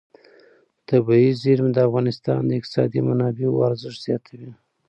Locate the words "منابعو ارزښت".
3.07-3.99